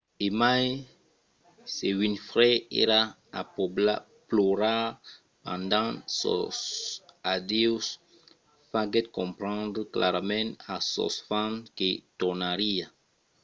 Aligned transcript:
e 0.25 0.27
mai 0.41 0.65
se 1.75 1.87
winfrey 1.99 2.55
èra 2.81 3.01
a 3.39 3.41
plorar 4.29 4.83
pendent 5.43 5.95
sos 6.19 6.59
adieus 7.35 7.85
faguèt 8.71 9.07
comprendre 9.17 9.81
clarament 9.93 10.49
a 10.73 10.75
sos 10.91 11.15
fans 11.27 11.55
que 11.77 11.89
tornariá 12.19 12.87